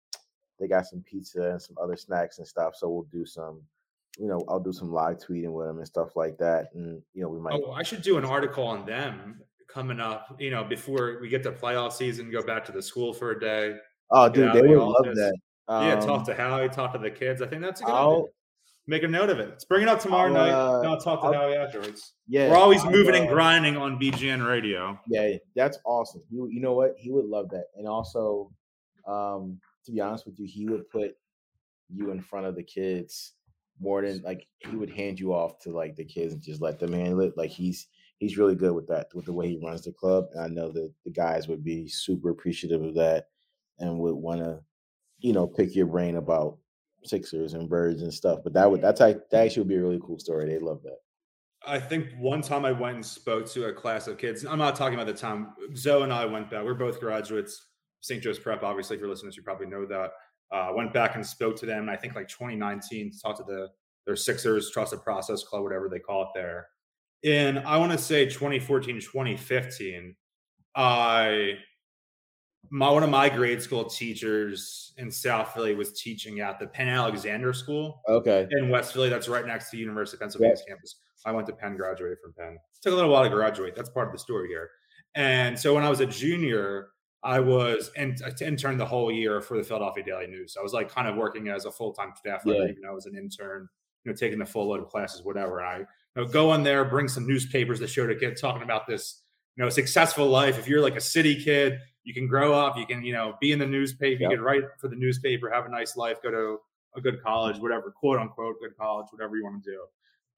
[0.61, 2.77] they got some pizza and some other snacks and stuff.
[2.77, 3.63] So we'll do some,
[4.19, 6.69] you know, I'll do some live tweeting with them and stuff like that.
[6.75, 7.55] And you know, we might.
[7.55, 10.37] Oh, I should do an article on them coming up.
[10.39, 13.41] You know, before we get to playoff season, go back to the school for a
[13.41, 13.77] day.
[14.11, 15.35] Oh, dude, they the would love that.
[15.69, 17.41] Um, yeah, talk um, to Howie, talk to the kids.
[17.41, 18.25] I think that's a good I'll, idea.
[18.91, 19.49] Make a note of it.
[19.51, 20.51] Let's bring it up tomorrow I'll, night.
[20.51, 22.15] Uh, I'll talk to I'll, Howie afterwards.
[22.27, 24.99] Yeah, we're always moving uh, and grinding on BGN Radio.
[25.07, 26.23] Yeah, that's awesome.
[26.29, 26.97] You, you know what?
[26.99, 27.67] He would love that.
[27.77, 28.51] And also,
[29.07, 31.13] um, to be honest with you, he would put
[31.89, 33.35] you in front of the kids
[33.81, 36.81] more than like he would hand you off to like the kids and just let
[36.81, 37.35] them handle it.
[37.37, 37.87] Like he's
[38.19, 40.25] he's really good with that, with the way he runs the club.
[40.35, 43.27] And I know that the guys would be super appreciative of that
[43.79, 44.59] and would want to,
[45.21, 46.59] you know, pick your brain about
[47.05, 48.41] Sixers and birds and stuff.
[48.45, 50.47] But that would that's like that actually would be a really cool story.
[50.47, 50.99] They love that.
[51.67, 54.45] I think one time I went and spoke to a class of kids.
[54.45, 56.65] I'm not talking about the time Zoe and I went back.
[56.65, 57.67] We're both graduates,
[58.01, 58.23] St.
[58.23, 58.63] Joe's Prep.
[58.63, 60.13] Obviously, if you're listening, you probably know that.
[60.51, 61.89] Uh, went back and spoke to them.
[61.89, 63.69] I think like 2019 to talk to the
[64.07, 66.69] their Sixers Trusted Process Club, whatever they call it there.
[67.23, 70.17] And I want to say 2014, 2015.
[70.75, 71.55] I
[72.69, 76.89] my one of my grade school teachers in South Philly was teaching at the Penn
[76.89, 78.03] Alexander School.
[78.09, 78.47] Okay.
[78.51, 80.97] In West Philly, that's right next to the University of Pennsylvania's campus.
[81.25, 82.55] I went to Penn, graduated from Penn.
[82.55, 83.75] It took a little while to graduate.
[83.75, 84.71] That's part of the story here.
[85.15, 86.89] And so when I was a junior,
[87.23, 90.57] I was in, intern the whole year for the Philadelphia Daily News.
[90.59, 92.55] I was like kind of working as a full time staff yeah.
[92.55, 93.69] even though I was an intern,
[94.05, 95.61] you know, taking the full load of classes, whatever.
[95.63, 95.87] I you
[96.17, 99.23] know, go in there, bring some newspapers that show to kids talking about this,
[99.57, 100.59] you know, successful life.
[100.59, 103.53] If you're like a city kid, you can grow up, you can, you know, be
[103.53, 104.31] in the newspaper, yep.
[104.31, 106.59] you can write for the newspaper, have a nice life, go to
[106.97, 109.85] a good college, whatever, quote unquote, good college, whatever you want to do.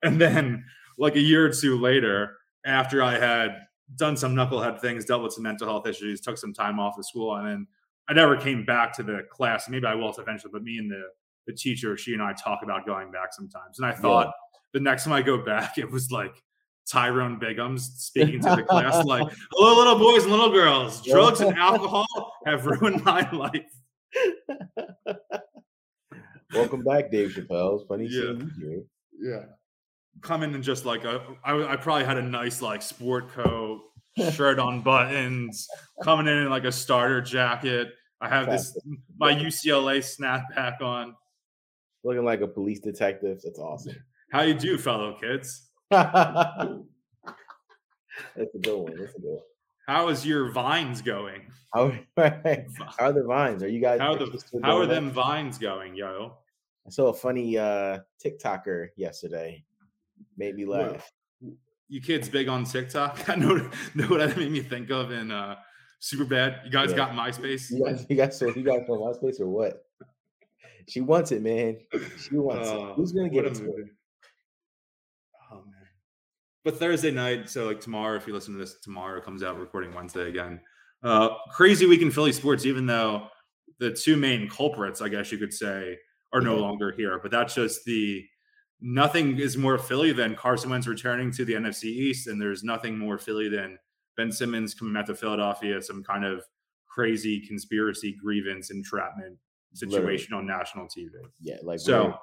[0.02, 0.64] And then,
[0.98, 2.36] like a year or two later,
[2.66, 3.62] after I had
[3.96, 7.06] done some knucklehead things, dealt with some mental health issues, took some time off of
[7.06, 7.66] school, and then
[8.08, 9.68] I never came back to the class.
[9.68, 11.04] Maybe I will eventually, but me and the
[11.46, 13.78] the teacher, she and I talk about going back sometimes.
[13.78, 14.58] And I thought yeah.
[14.74, 16.42] the next time I go back, it was like
[16.90, 21.02] Tyrone Biggums speaking to the class, like, "Hello, little boys and little girls.
[21.02, 22.06] Drugs and alcohol
[22.46, 23.72] have ruined my life."
[26.54, 27.80] Welcome back, Dave Chappelle.
[27.80, 28.20] It's funny yeah.
[28.20, 28.82] seeing you here.
[29.18, 29.44] Yeah
[30.20, 33.82] coming in just like a, I, I probably had a nice like sport coat,
[34.32, 35.68] shirt on buttons,
[36.02, 37.88] coming in in like a starter jacket.
[38.20, 38.76] I have this
[39.18, 41.16] my UCLA snapback on.
[42.04, 43.40] Looking like a police detective.
[43.42, 43.96] That's awesome.
[44.30, 45.68] How you do, fellow kids?
[48.36, 48.96] That's a good one.
[48.96, 49.42] That's a good one.
[49.86, 51.42] How is your vines going?
[51.74, 52.32] How, how
[52.98, 53.62] are the vines?
[53.62, 54.00] Are you guys?
[54.00, 56.38] How, the, how are them vines going, yo?
[56.86, 59.62] I saw a funny uh TikToker yesterday
[60.38, 61.12] made me laugh.
[61.88, 63.28] You kids big on TikTok?
[63.28, 65.56] I know, know what that made me think of in uh
[65.98, 66.62] Super Bad.
[66.64, 66.96] You guys yeah.
[66.96, 67.70] got MySpace?
[67.70, 69.84] You guys, you guys, you guys on MySpace or what?
[70.88, 71.76] She wants it, man.
[72.18, 72.78] She wants uh, it.
[72.78, 73.60] Oh, Who's gonna get it?
[76.64, 79.92] But Thursday night, so like tomorrow, if you listen to this tomorrow, comes out recording
[79.94, 80.60] Wednesday again.
[81.02, 83.26] Uh, crazy week in Philly sports, even though
[83.80, 85.98] the two main culprits, I guess you could say,
[86.32, 87.18] are no longer here.
[87.20, 88.24] But that's just the
[88.80, 92.96] nothing is more Philly than Carson Wentz returning to the NFC East, and there's nothing
[92.96, 93.76] more Philly than
[94.16, 96.44] Ben Simmons coming back to Philadelphia, some kind of
[96.88, 99.36] crazy conspiracy, grievance, entrapment
[99.74, 100.52] situation Literally.
[100.52, 101.10] on national TV.
[101.40, 102.14] Yeah, like so.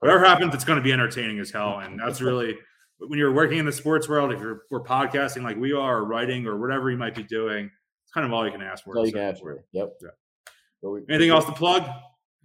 [0.00, 2.56] Whatever happens, it's going to be entertaining as hell, and that's really
[2.98, 4.32] when you're working in the sports world.
[4.32, 7.70] If you're we're podcasting like we are, or writing, or whatever you might be doing,
[8.04, 8.96] it's kind of all you can ask for.
[8.96, 9.64] All you can ask for.
[9.72, 9.92] Yep.
[10.02, 10.98] Yeah.
[11.08, 11.88] Anything else to plug?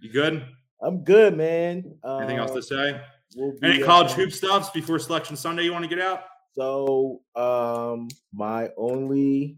[0.00, 0.44] You good?
[0.80, 1.94] I'm good, man.
[2.04, 3.00] Anything else to say?
[3.36, 6.24] We'll Any college hoop stuffs before Selection Sunday you want to get out?
[6.54, 9.56] So, um, my only,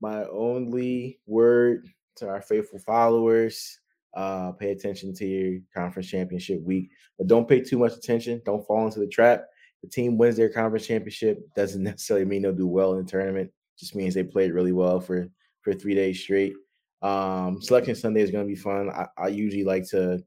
[0.00, 1.86] my only word
[2.16, 3.78] to our faithful followers:
[4.16, 8.40] uh, pay attention to your conference championship week, but don't pay too much attention.
[8.46, 9.44] Don't fall into the trap.
[9.82, 13.50] The team wins their conference championship doesn't necessarily mean they'll do well in the tournament.
[13.78, 15.28] Just means they played really well for
[15.62, 16.54] for three days straight.
[17.02, 18.90] Um, Selection Sunday is going to be fun.
[18.90, 20.22] I, I usually like to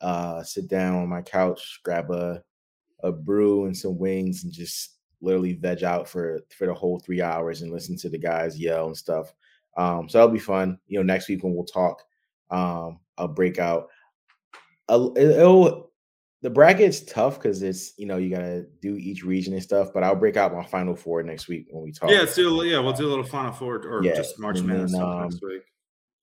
[0.00, 2.42] uh, sit down on my couch, grab a
[3.02, 7.22] a brew and some wings, and just literally veg out for for the whole three
[7.22, 9.34] hours and listen to the guys yell and stuff.
[9.76, 10.78] Um, so that'll be fun.
[10.86, 12.02] You know, next week when we'll talk,
[12.50, 13.88] um, I'll break out.
[14.88, 15.90] It'll, it'll
[16.44, 19.88] the bracket's tough because it's you know you gotta do each region and stuff.
[19.94, 22.10] But I'll break out my final four next week when we talk.
[22.10, 25.22] Yeah, do yeah, we'll do a little final four or yeah, just March Madness um,
[25.22, 25.62] next week.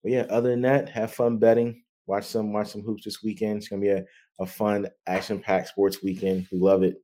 [0.03, 3.57] But yeah, other than that, have fun betting watch some watch some hoops this weekend.
[3.57, 4.05] It's gonna be a,
[4.39, 6.47] a fun, action-packed sports weekend.
[6.51, 7.01] We love it.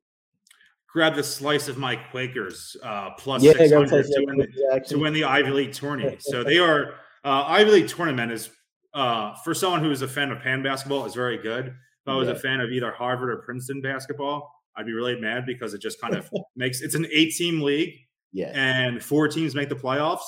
[0.91, 4.97] Grab the slice of my Quakers uh, plus Yeah, six hundred to win, the- to
[4.97, 6.21] win the Ivy League tournament.
[6.21, 8.49] So they are uh, Ivy League tournament is
[8.93, 11.73] uh, for someone who is a fan of Penn basketball is very good.
[12.07, 12.35] If I was Yeah.
[12.35, 15.99] a fan of either Harvard or Princeton basketball, I'd be really mad because it just
[15.99, 17.93] kind of makes it's an eight team league
[18.31, 20.23] Yeah, and four teams make the playoffs.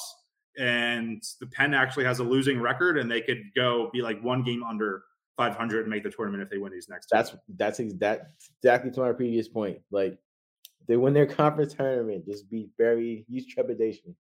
[0.57, 4.43] And the Penn actually has a losing record, and they could go be like one
[4.43, 5.03] game under
[5.37, 7.05] 500 and make the tournament if they win these next.
[7.05, 7.15] two.
[7.15, 9.77] that's that's ex- that exactly to my previous point.
[9.89, 10.17] Like
[10.85, 14.17] they win their conference tournament, just be very use trepidation.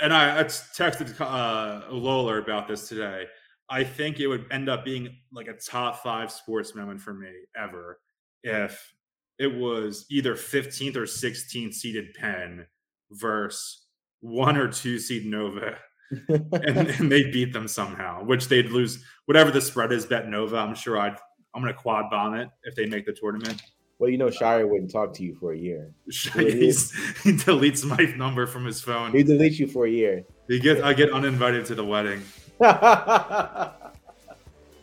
[0.00, 3.24] and I, I texted uh, Lola about this today.
[3.70, 7.30] I think it would end up being like a top five sports moment for me
[7.56, 8.00] ever
[8.42, 8.94] if
[9.38, 12.66] it was either 15th or 16th seeded Penn
[13.12, 13.86] versus
[14.20, 15.78] one or two seed Nova,
[16.28, 20.06] and, and they beat them somehow, which they'd lose whatever the spread is.
[20.06, 20.56] Bet Nova.
[20.56, 21.16] I'm sure I'd.
[21.54, 23.62] I'm gonna quad bomb it if they make the tournament.
[23.98, 25.92] well, you know, Shire wouldn't talk to you for a year.
[26.06, 26.92] He's,
[27.22, 29.12] he deletes my number from his phone.
[29.12, 30.24] He deletes you for a year.
[30.46, 32.22] He get I get uninvited to the wedding.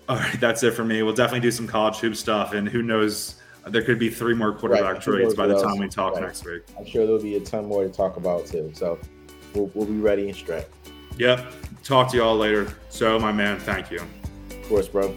[0.08, 1.02] All right, that's it for me.
[1.04, 4.54] We'll definitely do some college hoop stuff, and who knows, there could be three more
[4.54, 6.24] quarterback who trades by the time we talk Right.
[6.24, 6.62] next week.
[6.78, 8.72] I'm sure there'll be a ton more to talk about too.
[8.76, 9.00] So
[9.56, 10.70] we'll, we'll be ready and strapped.
[11.18, 11.52] Yep.
[11.84, 12.72] Talk to you all later.
[12.90, 14.00] So, my man, thank you.
[14.52, 15.16] Of course, bro.